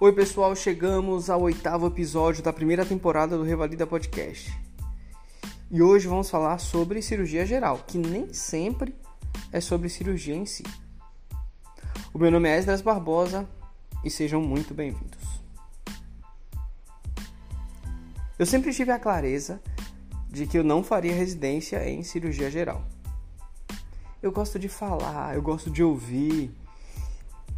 Oi, 0.00 0.12
pessoal, 0.12 0.56
chegamos 0.56 1.30
ao 1.30 1.42
oitavo 1.42 1.86
episódio 1.86 2.42
da 2.42 2.52
primeira 2.52 2.84
temporada 2.84 3.38
do 3.38 3.44
Revalida 3.44 3.86
Podcast. 3.86 4.52
E 5.70 5.80
hoje 5.80 6.08
vamos 6.08 6.28
falar 6.28 6.58
sobre 6.58 7.00
cirurgia 7.00 7.46
geral, 7.46 7.78
que 7.86 7.96
nem 7.96 8.34
sempre 8.34 8.92
é 9.52 9.60
sobre 9.60 9.88
cirurgia 9.88 10.34
em 10.34 10.44
si. 10.44 10.64
O 12.12 12.18
meu 12.18 12.28
nome 12.28 12.48
é 12.48 12.58
Esdras 12.58 12.82
Barbosa 12.82 13.48
e 14.04 14.10
sejam 14.10 14.42
muito 14.42 14.74
bem-vindos. 14.74 15.40
Eu 18.36 18.46
sempre 18.46 18.74
tive 18.74 18.90
a 18.90 18.98
clareza 18.98 19.62
de 20.28 20.44
que 20.44 20.58
eu 20.58 20.64
não 20.64 20.82
faria 20.82 21.14
residência 21.14 21.88
em 21.88 22.02
cirurgia 22.02 22.50
geral. 22.50 22.84
Eu 24.20 24.32
gosto 24.32 24.58
de 24.58 24.68
falar, 24.68 25.36
eu 25.36 25.40
gosto 25.40 25.70
de 25.70 25.84
ouvir, 25.84 26.52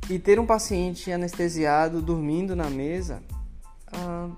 e 0.08 0.18
ter 0.18 0.38
um 0.38 0.46
paciente 0.46 1.10
anestesiado 1.10 2.00
dormindo 2.00 2.54
na 2.54 2.70
mesa 2.70 3.22
ah, 3.92 4.30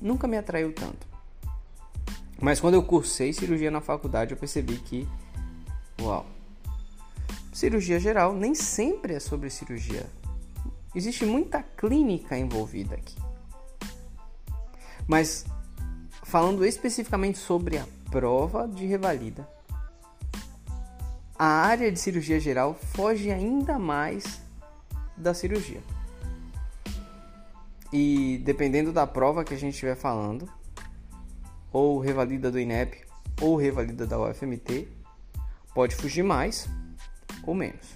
nunca 0.00 0.26
me 0.26 0.36
atraiu 0.36 0.72
tanto. 0.72 1.06
Mas 2.40 2.60
quando 2.60 2.74
eu 2.74 2.82
cursei 2.82 3.32
cirurgia 3.32 3.70
na 3.70 3.80
faculdade, 3.80 4.32
eu 4.32 4.36
percebi 4.36 4.76
que, 4.76 5.08
uau, 6.00 6.24
cirurgia 7.52 7.98
geral 7.98 8.32
nem 8.32 8.54
sempre 8.54 9.14
é 9.14 9.20
sobre 9.20 9.50
cirurgia. 9.50 10.06
Existe 10.94 11.26
muita 11.26 11.62
clínica 11.62 12.38
envolvida 12.38 12.94
aqui. 12.94 13.16
Mas 15.06 15.44
falando 16.22 16.64
especificamente 16.64 17.38
sobre 17.38 17.78
a 17.78 17.86
prova 18.10 18.68
de 18.68 18.86
revalida, 18.86 19.48
a 21.38 21.46
área 21.46 21.92
de 21.92 22.00
cirurgia 22.00 22.40
geral 22.40 22.74
foge 22.74 23.30
ainda 23.30 23.78
mais 23.78 24.40
da 25.16 25.32
cirurgia. 25.32 25.80
E 27.92 28.42
dependendo 28.44 28.92
da 28.92 29.06
prova 29.06 29.44
que 29.44 29.54
a 29.54 29.56
gente 29.56 29.74
estiver 29.74 29.94
falando, 29.94 30.50
ou 31.72 32.00
revalida 32.00 32.50
do 32.50 32.58
INEP 32.58 33.06
ou 33.40 33.56
revalida 33.56 34.04
da 34.04 34.18
UFMT, 34.18 34.88
pode 35.72 35.94
fugir 35.94 36.24
mais 36.24 36.68
ou 37.44 37.54
menos. 37.54 37.94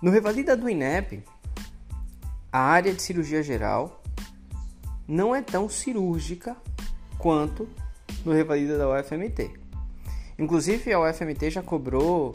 No 0.00 0.12
revalida 0.12 0.56
do 0.56 0.68
INEP, 0.68 1.24
a 2.52 2.60
área 2.60 2.94
de 2.94 3.02
cirurgia 3.02 3.42
geral 3.42 4.00
não 5.08 5.34
é 5.34 5.42
tão 5.42 5.68
cirúrgica 5.68 6.56
quanto 7.18 7.68
no 8.24 8.32
revalida 8.32 8.78
da 8.78 8.88
UFMT. 8.88 9.63
Inclusive 10.38 10.92
a 10.92 11.00
UFMT 11.00 11.50
já 11.50 11.62
cobrou 11.62 12.34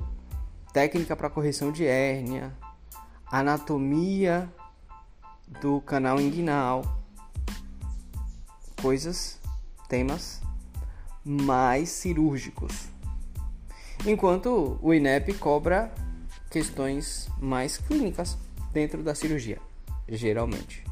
técnica 0.71 1.15
para 1.15 1.29
correção 1.29 1.71
de 1.71 1.85
hérnia, 1.85 2.55
anatomia 3.29 4.49
do 5.61 5.81
canal 5.81 6.19
inguinal, 6.19 6.99
coisas, 8.81 9.39
temas 9.89 10.41
mais 11.25 11.89
cirúrgicos. 11.89 12.87
Enquanto 14.05 14.79
o 14.81 14.93
INEP 14.93 15.33
cobra 15.33 15.93
questões 16.49 17.29
mais 17.39 17.77
clínicas 17.77 18.37
dentro 18.71 19.03
da 19.03 19.13
cirurgia, 19.13 19.59
geralmente. 20.07 20.83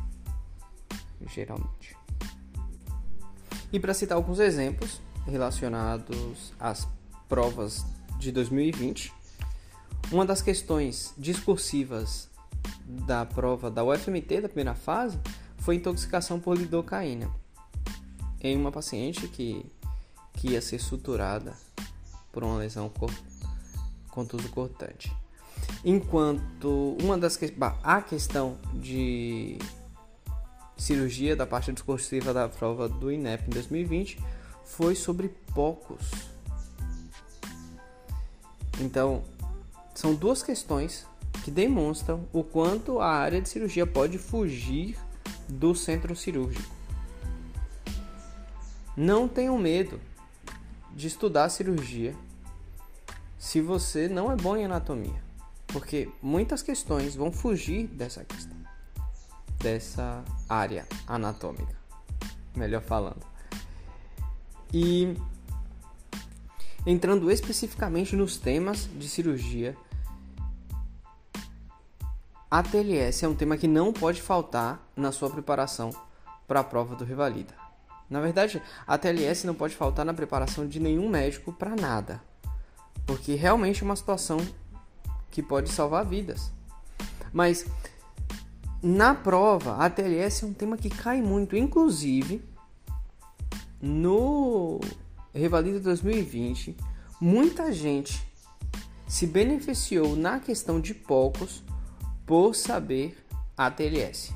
Geralmente. 1.34 1.96
E 3.72 3.80
para 3.80 3.94
citar 3.94 4.18
alguns 4.18 4.40
exemplos 4.40 5.02
relacionados 5.26 6.54
às 6.60 6.88
provas 7.28 7.86
de 8.18 8.32
2020. 8.32 9.14
Uma 10.12 10.26
das 10.26 10.42
questões 10.42 11.14
discursivas 11.18 12.30
da 12.86 13.26
prova 13.26 13.70
da 13.70 13.84
UFMT 13.84 14.42
da 14.42 14.48
primeira 14.48 14.74
fase 14.74 15.20
foi 15.58 15.76
intoxicação 15.76 16.40
por 16.40 16.58
lidocaína 16.58 17.30
em 18.42 18.56
uma 18.56 18.72
paciente 18.72 19.28
que, 19.28 19.66
que 20.34 20.52
ia 20.52 20.62
ser 20.62 20.80
suturada 20.80 21.54
por 22.32 22.44
uma 22.44 22.58
lesão 22.58 22.92
contuso 24.10 24.48
cortante. 24.50 25.14
Enquanto 25.84 26.96
uma 27.02 27.18
das 27.18 27.36
que, 27.36 27.54
a 27.84 28.02
questão 28.02 28.58
de 28.74 29.58
cirurgia 30.78 31.36
da 31.36 31.46
parte 31.46 31.72
discursiva 31.74 32.34
da 32.34 32.48
prova 32.48 32.88
do 32.88 33.12
INEP 33.12 33.48
em 33.48 33.50
2020 33.50 34.20
foi 34.64 34.96
sobre 34.96 35.30
poucos 35.54 36.27
então, 38.80 39.24
são 39.94 40.14
duas 40.14 40.44
questões 40.44 41.06
que 41.44 41.52
demonstram 41.52 42.28
o 42.32 42.44
quanto 42.44 43.00
a 43.00 43.10
área 43.10 43.42
de 43.42 43.50
cirurgia 43.50 43.86
pode 43.86 44.18
fugir 44.18 44.98
do 45.48 45.74
centro 45.74 46.16
cirúrgico. 46.16 46.76
Não 48.96 49.28
tenham 49.28 49.58
medo 49.58 50.00
de 50.94 51.08
estudar 51.08 51.50
cirurgia 51.50 52.16
se 53.38 53.62
você 53.62 54.08
não 54.08 54.32
é 54.32 54.36
bom 54.36 54.58
em 54.58 54.66
anatomia, 54.66 55.24
porque 55.68 56.10
muitas 56.22 56.64
questões 56.64 57.16
vão 57.16 57.32
fugir 57.32 57.88
dessa 57.88 58.26
questão, 58.26 58.58
dessa 59.60 60.24
área 60.50 60.88
anatômica, 61.08 61.76
melhor 62.56 62.82
falando. 62.82 63.26
E 64.74 65.16
Entrando 66.90 67.30
especificamente 67.30 68.16
nos 68.16 68.38
temas 68.38 68.90
de 68.96 69.10
cirurgia, 69.10 69.76
a 72.50 72.64
TLS 72.64 73.26
é 73.26 73.28
um 73.28 73.36
tema 73.36 73.58
que 73.58 73.68
não 73.68 73.92
pode 73.92 74.22
faltar 74.22 74.82
na 74.96 75.12
sua 75.12 75.30
preparação 75.30 75.90
para 76.48 76.62
a 76.62 76.64
prova 76.64 76.96
do 76.96 77.04
Revalida. 77.04 77.54
Na 78.10 78.22
verdade, 78.22 78.62
a 78.88 78.98
TLS 78.98 79.46
não 79.46 79.54
pode 79.54 79.76
faltar 79.76 80.06
na 80.06 80.14
preparação 80.14 80.66
de 80.66 80.80
nenhum 80.80 81.10
médico 81.10 81.52
para 81.52 81.76
nada, 81.76 82.24
porque 83.06 83.36
realmente 83.36 83.84
é 83.84 83.86
uma 83.86 83.98
situação 83.98 84.38
que 85.30 85.44
pode 85.44 85.70
salvar 85.70 86.06
vidas. 86.06 86.54
Mas 87.34 87.66
na 88.82 89.14
prova, 89.14 89.76
a 89.76 89.90
TLS 89.90 90.46
é 90.46 90.48
um 90.48 90.54
tema 90.54 90.78
que 90.78 90.90
cai 90.90 91.22
muito, 91.22 91.58
inclusive 91.58 92.42
no 93.82 94.80
Revalida 95.34 95.80
2020, 95.80 96.76
muita 97.20 97.72
gente 97.72 98.26
se 99.08 99.26
beneficiou 99.26 100.16
na 100.16 100.40
questão 100.40 100.80
de 100.80 100.94
poucos 100.94 101.64
por 102.26 102.54
saber 102.56 103.18
ATLS. 103.56 104.34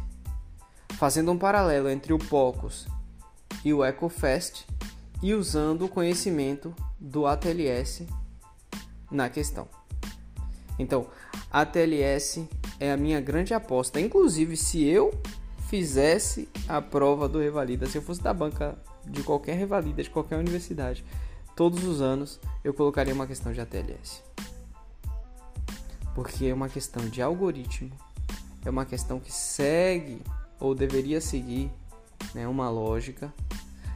Fazendo 0.97 1.31
um 1.31 1.38
paralelo 1.38 1.90
entre 1.90 2.13
o 2.13 2.19
POCUS 2.19 2.88
e 3.66 3.74
o 3.74 3.84
EcoFest 3.84 4.66
e 5.22 5.34
usando 5.34 5.85
o 5.85 5.90
conhecimento 5.90 6.74
do 7.00 7.28
ATLS 7.28 8.08
na 9.12 9.29
questão. 9.29 9.68
Então, 10.79 11.08
a 11.52 11.62
ATLS 11.62 12.47
é 12.79 12.91
a 12.91 12.97
minha 12.97 13.19
grande 13.19 13.53
aposta. 13.53 14.00
Inclusive, 14.00 14.56
se 14.56 14.84
eu 14.84 15.12
fizesse 15.68 16.50
a 16.68 16.81
prova 16.81 17.28
do 17.28 17.40
Revalida, 17.40 17.85
se 17.85 17.97
eu 17.97 18.02
fosse 18.02 18.22
da 18.22 18.34
banca 18.34 18.78
de 19.06 19.23
qualquer 19.23 19.57
revalida 19.57 20.03
de 20.03 20.09
qualquer 20.09 20.38
universidade, 20.38 21.03
todos 21.56 21.84
os 21.84 22.01
anos 22.01 22.39
eu 22.63 22.73
colocaria 22.73 23.13
uma 23.13 23.28
questão 23.28 23.51
de 23.51 23.62
ATLS. 23.62 24.23
Porque 26.13 26.45
é 26.45 26.53
uma 26.53 26.69
questão 26.69 27.07
de 27.07 27.22
algoritmo, 27.22 27.91
é 28.66 28.69
uma 28.69 28.85
questão 28.85 29.19
que 29.19 29.31
segue 29.31 30.22
ou 30.59 30.75
deveria 30.75 31.22
seguir 31.22 31.72
né, 32.34 32.47
uma 32.47 32.69
lógica, 32.69 33.34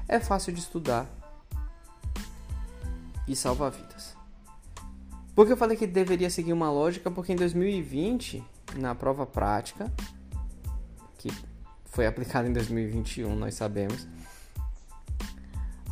é 0.07 0.19
fácil 0.19 0.53
de 0.53 0.59
estudar 0.59 1.07
e 3.27 3.35
salva 3.35 3.69
vidas. 3.69 4.15
Por 5.35 5.45
que 5.45 5.51
eu 5.51 5.57
falei 5.57 5.75
que 5.75 5.85
deveria 5.85 6.30
seguir 6.30 6.53
uma 6.53 6.71
lógica? 6.71 7.12
Porque 7.12 7.33
em 7.33 7.35
2020, 7.35 8.44
na 8.77 8.95
prova 8.95 9.25
prática, 9.25 9.91
que 11.18 11.30
foi 11.85 12.07
aplicada 12.07 12.47
em 12.47 12.53
2021, 12.53 13.35
nós 13.35 13.56
sabemos, 13.56 14.07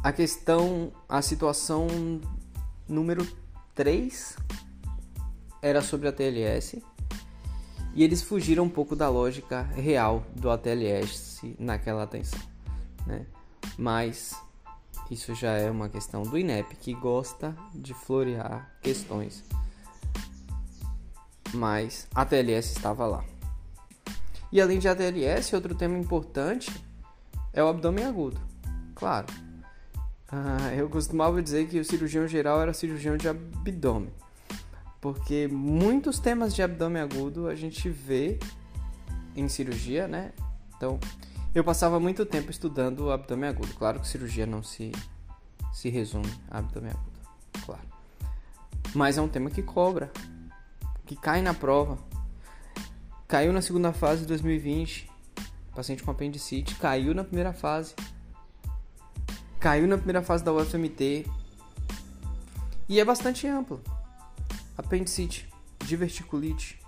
a 0.03 0.11
questão, 0.11 0.91
a 1.07 1.21
situação 1.21 1.87
número 2.87 3.25
3 3.73 4.35
era 5.61 5.81
sobre 5.81 6.09
a 6.09 6.11
TLS 6.11 6.83
e 7.95 8.03
eles 8.03 8.21
fugiram 8.21 8.65
um 8.65 8.69
pouco 8.69 8.97
da 8.97 9.07
lógica 9.07 9.61
real 9.61 10.25
do 10.35 10.51
ATLS 10.51 11.55
naquela 11.57 12.03
atenção, 12.03 12.41
né? 13.07 13.25
Mas 13.77 14.35
isso 15.09 15.33
já 15.33 15.53
é 15.53 15.71
uma 15.71 15.87
questão 15.87 16.23
do 16.23 16.37
INEP 16.37 16.75
que 16.75 16.93
gosta 16.93 17.55
de 17.73 17.93
florear 17.93 18.75
questões. 18.81 19.41
Mas 21.53 22.07
a 22.13 22.25
TLS 22.25 22.75
estava 22.75 23.05
lá. 23.05 23.23
E 24.51 24.59
além 24.59 24.79
de 24.79 24.87
ATLS, 24.89 25.55
outro 25.55 25.73
tema 25.75 25.97
importante 25.97 26.69
é 27.53 27.63
o 27.63 27.67
abdômen 27.67 28.05
agudo. 28.05 28.41
Claro, 28.95 29.27
ah, 30.35 30.73
eu 30.73 30.89
costumava 30.89 31.43
dizer 31.43 31.67
que 31.67 31.79
o 31.79 31.85
cirurgião 31.85 32.27
geral 32.27 32.59
era 32.59 32.73
cirurgião 32.73 33.15
de 33.15 33.27
abdômen, 33.27 34.11
porque 34.99 35.47
muitos 35.47 36.17
temas 36.17 36.55
de 36.55 36.63
abdômen 36.63 37.03
agudo 37.03 37.47
a 37.47 37.53
gente 37.53 37.87
vê 37.87 38.39
em 39.35 39.47
cirurgia, 39.47 40.07
né? 40.07 40.33
Então, 40.75 40.99
eu 41.53 41.63
passava 41.63 41.99
muito 41.99 42.25
tempo 42.25 42.49
estudando 42.49 43.01
o 43.01 43.11
abdômen 43.11 43.47
agudo. 43.47 43.75
Claro 43.75 43.99
que 43.99 44.07
cirurgia 44.07 44.47
não 44.47 44.63
se, 44.63 44.91
se 45.71 45.89
resume 45.89 46.33
a 46.49 46.57
abdômen 46.57 46.89
agudo, 46.89 47.19
claro. 47.63 47.87
Mas 48.95 49.19
é 49.19 49.21
um 49.21 49.27
tema 49.27 49.51
que 49.51 49.61
cobra, 49.61 50.11
que 51.05 51.15
cai 51.15 51.43
na 51.43 51.53
prova. 51.53 51.99
Caiu 53.27 53.53
na 53.53 53.61
segunda 53.61 53.93
fase 53.93 54.21
de 54.21 54.27
2020, 54.29 55.11
paciente 55.75 56.01
com 56.01 56.09
apendicite, 56.09 56.73
caiu 56.73 57.13
na 57.13 57.23
primeira 57.23 57.53
fase. 57.53 57.93
Caiu 59.63 59.87
na 59.87 59.95
primeira 59.95 60.21
fase 60.21 60.43
da 60.43 60.51
UFMT. 60.51 61.25
E 62.89 62.99
é 62.99 63.05
bastante 63.05 63.47
amplo. 63.47 63.81
Apendicite, 64.77 65.47
diverticulite, 65.85 66.81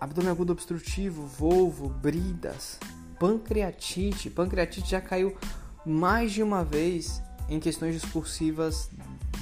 abdômen 0.00 0.30
agudo 0.30 0.52
obstrutivo, 0.52 1.26
volvo, 1.26 1.88
bridas, 1.88 2.78
pancreatite. 3.18 4.30
Pancreatite 4.30 4.88
já 4.88 5.00
caiu 5.00 5.36
mais 5.84 6.30
de 6.30 6.44
uma 6.44 6.62
vez 6.62 7.20
em 7.48 7.58
questões 7.58 8.00
discursivas 8.00 8.88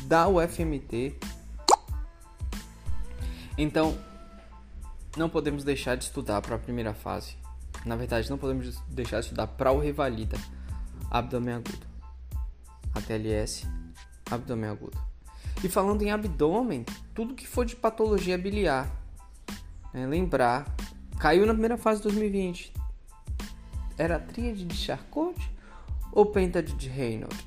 da 0.04 0.26
UFMT. 0.26 1.18
Então, 3.58 3.94
não 5.18 5.28
podemos 5.28 5.64
deixar 5.64 5.96
de 5.96 6.04
estudar 6.04 6.40
para 6.40 6.56
a 6.56 6.58
primeira 6.58 6.94
fase. 6.94 7.36
Na 7.84 7.94
verdade, 7.94 8.30
não 8.30 8.38
podemos 8.38 8.80
deixar 8.88 9.20
de 9.20 9.26
estudar 9.26 9.48
para 9.48 9.70
o 9.70 9.78
Revalida, 9.78 10.38
abdômen 11.10 11.56
agudo. 11.56 11.89
ATLS, 12.94 13.66
abdômen 14.30 14.70
agudo. 14.70 14.98
E 15.62 15.68
falando 15.68 16.02
em 16.02 16.10
abdômen, 16.10 16.84
tudo 17.14 17.34
que 17.34 17.46
for 17.46 17.64
de 17.64 17.76
patologia 17.76 18.38
biliar, 18.38 18.90
é, 19.92 20.06
lembrar, 20.06 20.74
caiu 21.18 21.44
na 21.44 21.52
primeira 21.52 21.76
fase 21.76 21.98
de 21.98 22.04
2020. 22.04 22.72
Era 23.98 24.16
a 24.16 24.18
tríade 24.18 24.64
de 24.64 24.74
Charcot 24.74 25.38
ou 26.12 26.26
pentade 26.26 26.72
de 26.72 26.88
Reynolds? 26.88 27.44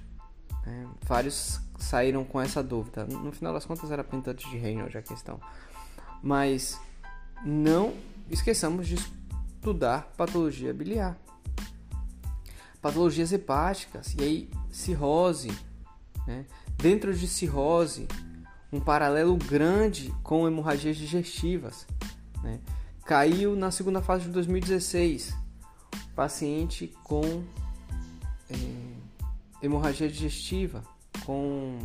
É, 0.66 0.86
vários 1.02 1.60
saíram 1.80 2.24
com 2.24 2.40
essa 2.40 2.64
dúvida. 2.64 3.06
No 3.06 3.32
final 3.32 3.54
das 3.54 3.66
contas 3.66 3.92
era 3.92 4.04
pentade 4.04 4.50
de 4.50 4.58
Reynolds 4.58 4.96
a 4.96 5.02
questão. 5.02 5.40
Mas 6.22 6.80
não 7.44 7.94
esqueçamos 8.30 8.88
de 8.88 8.96
estudar 8.96 10.14
patologia 10.16 10.74
biliar. 10.74 11.18
Patologias 12.84 13.32
hepáticas, 13.32 14.14
e 14.20 14.22
aí 14.22 14.50
cirrose. 14.70 15.50
Né? 16.28 16.46
Dentro 16.78 17.14
de 17.14 17.30
cirrose, 17.30 18.10
um 18.74 18.82
paralelo 18.82 19.38
grande 19.38 20.14
com 20.22 20.46
hemorragias 20.46 20.98
digestivas. 20.98 21.88
Né? 22.44 22.60
Caiu 23.06 23.56
na 23.56 23.72
segunda 23.72 24.02
fase 24.02 24.26
de 24.26 24.32
2016, 24.32 25.34
paciente 26.14 26.94
com 27.06 27.46
é, 28.50 28.56
hemorragia 29.62 30.10
digestiva, 30.10 30.84
com 31.26 31.80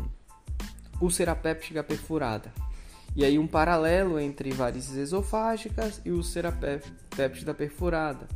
úlcera 1.00 1.36
péptica 1.36 1.84
perfurada. 1.84 2.52
E 3.14 3.24
aí 3.24 3.38
um 3.38 3.46
paralelo 3.46 4.18
entre 4.18 4.50
varizes 4.50 4.96
esofágicas 4.96 6.00
e 6.04 6.10
úlcera 6.10 6.52
péptica 7.16 7.54
perfurada. 7.54 8.26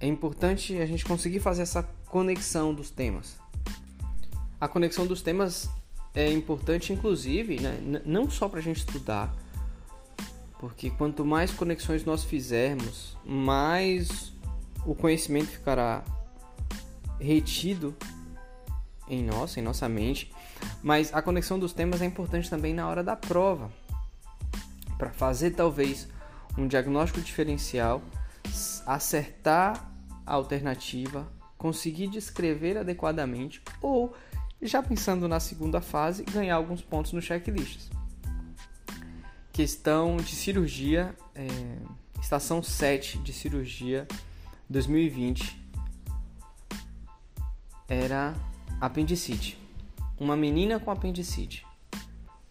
É 0.00 0.06
importante 0.06 0.76
a 0.78 0.86
gente 0.86 1.04
conseguir 1.04 1.40
fazer 1.40 1.62
essa 1.62 1.82
conexão 2.06 2.72
dos 2.72 2.90
temas. 2.90 3.36
A 4.58 4.66
conexão 4.66 5.06
dos 5.06 5.20
temas 5.20 5.68
é 6.14 6.32
importante, 6.32 6.92
inclusive, 6.92 7.60
né? 7.60 8.02
não 8.04 8.28
só 8.28 8.48
para 8.48 8.60
a 8.60 8.62
gente 8.62 8.78
estudar, 8.78 9.34
porque 10.58 10.90
quanto 10.90 11.24
mais 11.24 11.50
conexões 11.50 12.04
nós 12.04 12.24
fizermos, 12.24 13.16
mais 13.24 14.32
o 14.86 14.94
conhecimento 14.94 15.48
ficará 15.48 16.02
retido 17.18 17.94
em 19.06 19.22
nós, 19.22 19.56
em 19.56 19.62
nossa 19.62 19.88
mente. 19.88 20.32
Mas 20.82 21.12
a 21.12 21.20
conexão 21.20 21.58
dos 21.58 21.72
temas 21.74 22.00
é 22.00 22.06
importante 22.06 22.48
também 22.48 22.72
na 22.72 22.88
hora 22.88 23.04
da 23.04 23.16
prova, 23.16 23.70
para 24.96 25.10
fazer 25.10 25.50
talvez 25.50 26.08
um 26.56 26.66
diagnóstico 26.66 27.20
diferencial, 27.20 28.02
acertar 28.86 29.89
alternativa, 30.34 31.26
conseguir 31.58 32.08
descrever 32.08 32.78
adequadamente 32.78 33.62
ou, 33.80 34.14
já 34.62 34.82
pensando 34.82 35.28
na 35.28 35.40
segunda 35.40 35.80
fase, 35.80 36.24
ganhar 36.24 36.56
alguns 36.56 36.82
pontos 36.82 37.12
no 37.12 37.20
checklist 37.20 37.90
questão 39.60 40.16
de 40.16 40.34
cirurgia, 40.34 41.14
é, 41.34 41.46
estação 42.18 42.62
7 42.62 43.18
de 43.18 43.30
cirurgia 43.30 44.08
2020 44.70 45.60
era 47.86 48.34
apendicite. 48.80 49.58
Uma 50.18 50.34
menina 50.34 50.80
com 50.80 50.90
apendicite. 50.90 51.66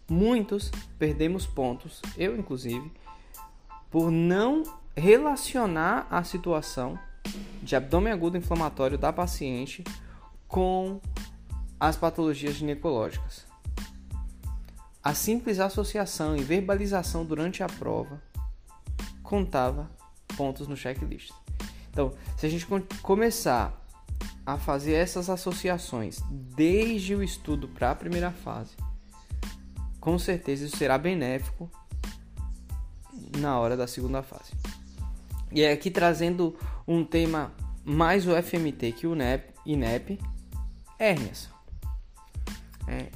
Muitos 0.08 0.70
perdemos 1.00 1.46
pontos, 1.46 2.00
eu 2.16 2.38
inclusive, 2.38 2.92
por 3.90 4.08
não 4.10 4.62
relacionar 4.96 6.06
a 6.10 6.22
situação 6.22 6.96
de 7.62 7.76
abdômen 7.76 8.12
agudo 8.12 8.36
inflamatório 8.36 8.98
da 8.98 9.12
paciente 9.12 9.84
com 10.48 11.00
as 11.78 11.96
patologias 11.96 12.54
ginecológicas. 12.54 13.46
A 15.02 15.14
simples 15.14 15.58
associação 15.58 16.36
e 16.36 16.42
verbalização 16.42 17.24
durante 17.24 17.62
a 17.62 17.66
prova 17.66 18.22
contava 19.22 19.90
pontos 20.36 20.68
no 20.68 20.76
checklist. 20.76 21.32
Então, 21.90 22.12
se 22.36 22.46
a 22.46 22.48
gente 22.48 22.66
começar 23.00 23.80
a 24.44 24.58
fazer 24.58 24.92
essas 24.92 25.30
associações 25.30 26.20
desde 26.30 27.14
o 27.14 27.22
estudo 27.22 27.68
para 27.68 27.90
a 27.90 27.94
primeira 27.94 28.30
fase, 28.30 28.76
com 30.00 30.18
certeza 30.18 30.66
isso 30.66 30.76
será 30.76 30.98
benéfico 30.98 31.70
na 33.38 33.58
hora 33.58 33.76
da 33.76 33.86
segunda 33.86 34.22
fase. 34.22 34.52
E 35.52 35.62
é 35.62 35.72
aqui 35.72 35.90
trazendo 35.90 36.56
um 36.86 37.04
tema 37.04 37.52
mais 37.84 38.26
o 38.26 38.30
FMT 38.40 38.92
que 38.92 39.06
o 39.06 39.14
INEP, 39.14 39.52
INEP 39.66 40.18
hérnias. 40.98 41.48
É, 42.86 43.06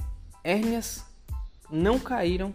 hérnias 0.43 1.05
não 1.69 1.99
caíram, 1.99 2.53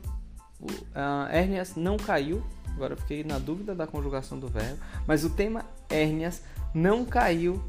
uh, 0.60 1.28
hérnias 1.30 1.76
não 1.76 1.96
caiu, 1.96 2.42
agora 2.75 2.96
fiquei 2.96 3.25
na 3.25 3.38
dúvida 3.38 3.75
da 3.75 3.87
conjugação 3.87 4.38
do 4.38 4.49
verbo, 4.49 4.78
mas 5.06 5.25
o 5.25 5.30
tema 5.30 5.64
hérnias 5.88 6.42
não 6.75 7.04
caiu 7.04 7.62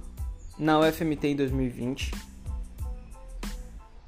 na 0.58 0.80
UFMT 0.80 1.28
em 1.30 1.36
2020, 1.36 2.12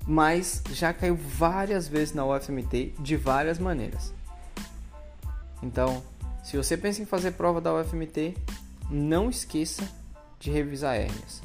mas 0.05 0.61
já 0.71 0.93
caiu 0.93 1.15
várias 1.15 1.87
vezes 1.87 2.13
na 2.13 2.25
UFMT 2.25 2.93
de 2.99 3.15
várias 3.15 3.57
maneiras. 3.59 4.13
Então, 5.61 6.03
se 6.43 6.57
você 6.57 6.75
pensa 6.75 7.01
em 7.01 7.05
fazer 7.05 7.31
prova 7.31 7.61
da 7.61 7.73
UFMT, 7.73 8.35
não 8.89 9.29
esqueça 9.29 9.89
de 10.39 10.51
revisar 10.51 10.95
hérnias. 10.95 11.41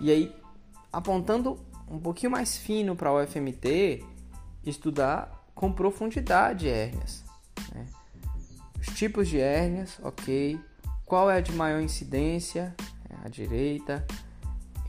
E 0.00 0.10
aí, 0.10 0.34
apontando 0.92 1.58
um 1.88 1.98
pouquinho 1.98 2.32
mais 2.32 2.56
fino 2.56 2.96
para 2.96 3.10
a 3.10 3.22
UFMT, 3.22 4.04
estudar 4.64 5.46
com 5.54 5.72
profundidade 5.72 6.68
hérnias. 6.68 7.24
Né? 7.74 7.86
Os 8.80 8.86
tipos 8.94 9.28
de 9.28 9.38
hérnias, 9.38 9.98
ok. 10.02 10.58
Qual 11.06 11.30
é 11.30 11.38
a 11.38 11.40
de 11.40 11.52
maior 11.52 11.80
incidência? 11.80 12.74
É 13.08 13.26
a 13.26 13.28
direita, 13.28 14.06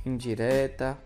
indireta. 0.06 0.98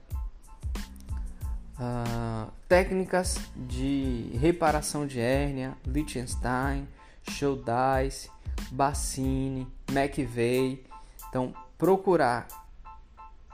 Uh, 1.73 2.51
técnicas 2.67 3.37
de 3.55 4.29
reparação 4.39 5.05
de 5.05 5.19
hérnia, 5.19 5.75
Liechtenstein, 5.85 6.87
Schuldeis, 7.29 8.29
Bassini, 8.71 9.67
McVeigh. 9.89 10.83
Então, 11.29 11.53
procurar 11.77 12.47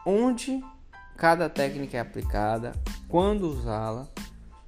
onde 0.05 0.63
cada 1.17 1.49
técnica 1.49 1.97
é 1.97 1.99
aplicada, 1.99 2.73
quando 3.07 3.43
usá-la 3.43 4.07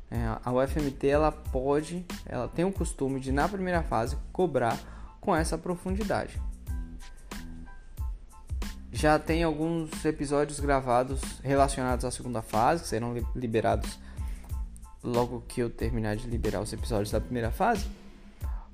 é, 0.09 0.17
a 0.43 0.51
UFMT 0.51 1.07
ela 1.07 1.31
pode, 1.31 2.05
ela 2.25 2.47
tem 2.47 2.65
o 2.65 2.71
costume 2.71 3.19
de 3.19 3.31
na 3.31 3.47
primeira 3.47 3.81
fase 3.81 4.17
cobrar 4.33 4.77
com 5.21 5.33
essa 5.33 5.57
profundidade. 5.57 6.41
Já 8.91 9.17
tem 9.17 9.41
alguns 9.41 10.03
episódios 10.03 10.59
gravados 10.59 11.21
relacionados 11.41 12.03
à 12.03 12.11
segunda 12.11 12.41
fase, 12.41 12.83
que 12.83 12.89
serão 12.89 13.15
liberados 13.33 13.97
logo 15.01 15.45
que 15.47 15.61
eu 15.61 15.69
terminar 15.69 16.17
de 16.17 16.27
liberar 16.27 16.59
os 16.59 16.73
episódios 16.73 17.09
da 17.09 17.21
primeira 17.21 17.51
fase. 17.51 17.85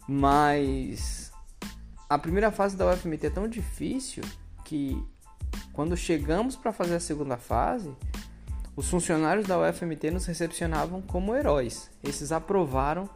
Mas 0.08 1.32
a 2.10 2.18
primeira 2.18 2.52
fase 2.52 2.78
da 2.78 2.90
UFMT 2.90 3.28
é 3.28 3.30
tão 3.30 3.48
difícil 3.48 4.24
que 4.64 5.04
quando 5.74 5.96
chegamos 5.98 6.56
para 6.56 6.72
fazer 6.72 6.96
a 6.96 7.00
segunda 7.00 7.38
fase, 7.38 7.94
os 8.76 8.90
funcionários 8.90 9.48
da 9.48 9.60
UFMT 9.60 10.12
nos 10.12 10.26
recepcionavam 10.26 11.02
como 11.02 11.36
heróis. 11.36 11.90
Esses 12.04 12.32
aprovaram 12.32 13.10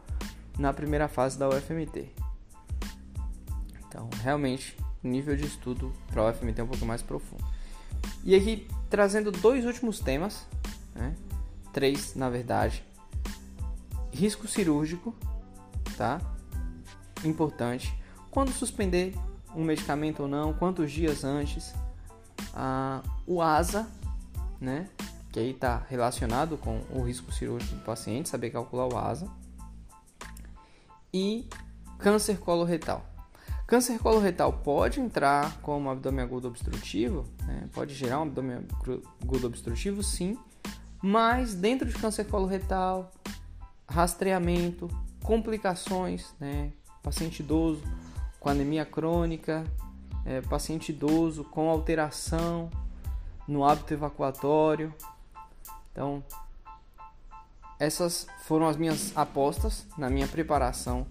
na 0.58 0.72
primeira 0.72 1.08
fase 1.08 1.38
da 1.38 1.48
UFMT. 1.48 2.10
Então, 3.86 4.08
realmente, 4.22 4.76
o 5.02 5.08
nível 5.08 5.36
de 5.36 5.46
estudo 5.46 5.92
para 6.08 6.22
o 6.22 6.28
UFMT 6.28 6.60
é 6.60 6.64
um 6.64 6.68
pouco 6.68 6.84
mais 6.84 7.02
profundo. 7.02 7.44
E 8.24 8.34
aqui, 8.34 8.68
trazendo 8.90 9.30
dois 9.30 9.64
últimos 9.64 10.00
temas, 10.00 10.46
né? 10.94 11.14
três 11.72 12.14
na 12.14 12.28
verdade. 12.28 12.84
Risco 14.12 14.46
cirúrgico, 14.46 15.14
tá? 15.96 16.20
Importante. 17.24 17.94
Quando 18.30 18.50
suspender 18.50 19.14
um 19.54 19.64
medicamento 19.64 20.22
ou 20.22 20.28
não, 20.28 20.52
quantos 20.52 20.90
dias 20.90 21.24
antes. 21.24 21.74
Ah, 22.54 23.02
o 23.26 23.40
ASA, 23.40 23.86
né? 24.60 24.88
Que 25.30 25.40
aí 25.40 25.50
está 25.50 25.82
relacionado 25.88 26.56
com 26.56 26.82
o 26.90 27.02
risco 27.02 27.32
cirúrgico 27.32 27.76
do 27.76 27.84
paciente, 27.84 28.28
saber 28.28 28.50
calcular 28.50 28.86
o 28.86 28.96
ASA. 28.96 29.28
E 31.12 31.48
câncer 31.98 32.38
coloretal. 32.38 33.06
Câncer 33.66 33.98
coloretal 33.98 34.52
pode 34.52 35.00
entrar 35.00 35.58
como 35.62 35.88
abdômen 35.88 36.22
agudo 36.22 36.48
obstrutivo, 36.48 37.24
né? 37.46 37.68
pode 37.72 37.94
gerar 37.94 38.18
um 38.18 38.24
abdômen 38.24 38.66
agudo 39.22 39.46
obstrutivo, 39.46 40.02
sim, 40.02 40.36
mas 41.02 41.54
dentro 41.54 41.88
de 41.88 41.94
câncer 41.94 42.24
coloretal, 42.24 43.10
rastreamento, 43.88 44.88
complicações, 45.22 46.34
né? 46.38 46.72
Paciente 47.02 47.40
idoso 47.40 47.82
com 48.38 48.48
anemia 48.48 48.84
crônica, 48.84 49.64
é, 50.24 50.40
paciente 50.40 50.90
idoso 50.90 51.44
com 51.44 51.68
alteração 51.68 52.70
no 53.46 53.64
hábito 53.64 53.92
evacuatório. 53.92 54.94
Então, 55.90 56.22
essas 57.78 58.26
foram 58.44 58.68
as 58.68 58.76
minhas 58.76 59.16
apostas 59.16 59.86
na 59.98 60.08
minha 60.08 60.28
preparação 60.28 61.06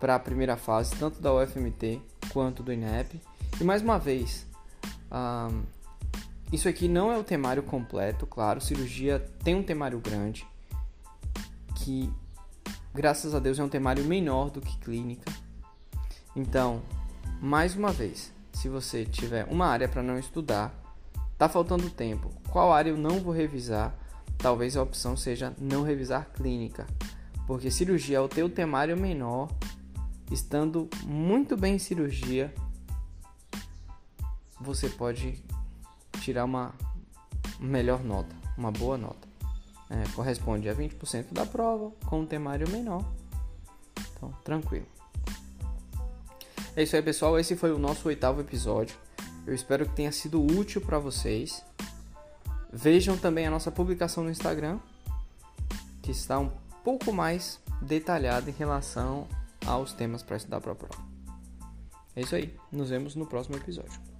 para 0.00 0.14
a 0.14 0.18
primeira 0.18 0.56
fase, 0.56 0.96
tanto 0.96 1.20
da 1.20 1.32
UFMT 1.32 2.00
quanto 2.32 2.62
do 2.62 2.72
INEP. 2.72 3.20
E 3.60 3.64
mais 3.64 3.82
uma 3.82 3.98
vez, 3.98 4.46
isso 6.50 6.68
aqui 6.68 6.88
não 6.88 7.12
é 7.12 7.18
o 7.18 7.22
temário 7.22 7.62
completo, 7.62 8.26
claro, 8.26 8.60
cirurgia 8.60 9.20
tem 9.44 9.54
um 9.54 9.62
temário 9.62 10.00
grande, 10.00 10.46
que 11.76 12.12
graças 12.94 13.34
a 13.34 13.38
Deus 13.38 13.58
é 13.58 13.64
um 13.64 13.68
temário 13.68 14.04
menor 14.04 14.50
do 14.50 14.60
que 14.60 14.76
clínica. 14.78 15.30
Então, 16.34 16.82
mais 17.40 17.74
uma 17.74 17.92
vez, 17.92 18.32
se 18.52 18.68
você 18.68 19.04
tiver 19.04 19.44
uma 19.44 19.66
área 19.66 19.88
para 19.88 20.02
não 20.02 20.18
estudar, 20.18 20.74
tá 21.38 21.48
faltando 21.48 21.90
tempo, 21.90 22.30
qual 22.50 22.72
área 22.72 22.90
eu 22.90 22.96
não 22.96 23.20
vou 23.20 23.32
revisar? 23.32 23.94
Talvez 24.38 24.76
a 24.76 24.82
opção 24.82 25.16
seja 25.16 25.54
não 25.58 25.82
revisar 25.82 26.30
clínica, 26.32 26.86
porque 27.46 27.70
cirurgia 27.70 28.18
é 28.18 28.20
o 28.20 28.28
teu 28.28 28.48
temário 28.48 28.96
menor 28.96 29.48
estando 30.30 30.88
muito 31.04 31.56
bem 31.56 31.76
em 31.76 31.78
cirurgia, 31.78 32.52
você 34.60 34.88
pode 34.88 35.42
tirar 36.20 36.44
uma 36.44 36.72
melhor 37.60 38.02
nota, 38.02 38.34
uma 38.56 38.70
boa 38.70 38.96
nota. 38.96 39.31
É, 39.92 40.08
corresponde 40.14 40.70
a 40.70 40.74
20% 40.74 41.32
da 41.32 41.44
prova 41.44 41.92
com 42.06 42.20
um 42.20 42.26
temário 42.26 42.66
menor. 42.70 43.04
Então, 44.16 44.32
tranquilo. 44.42 44.86
É 46.74 46.82
isso 46.82 46.96
aí, 46.96 47.02
pessoal. 47.02 47.38
Esse 47.38 47.54
foi 47.54 47.70
o 47.72 47.78
nosso 47.78 48.08
oitavo 48.08 48.40
episódio. 48.40 48.96
Eu 49.46 49.54
espero 49.54 49.86
que 49.86 49.94
tenha 49.94 50.10
sido 50.10 50.42
útil 50.42 50.80
para 50.80 50.98
vocês. 50.98 51.62
Vejam 52.72 53.18
também 53.18 53.46
a 53.46 53.50
nossa 53.50 53.70
publicação 53.70 54.24
no 54.24 54.30
Instagram, 54.30 54.78
que 56.00 56.10
está 56.10 56.38
um 56.38 56.50
pouco 56.82 57.12
mais 57.12 57.60
detalhada 57.82 58.48
em 58.48 58.54
relação 58.54 59.28
aos 59.66 59.92
temas 59.92 60.22
para 60.22 60.38
estudar 60.38 60.62
para 60.62 60.72
a 60.72 60.74
prova. 60.74 61.04
É 62.16 62.22
isso 62.22 62.34
aí. 62.34 62.56
Nos 62.70 62.88
vemos 62.88 63.14
no 63.14 63.26
próximo 63.26 63.56
episódio. 63.56 64.11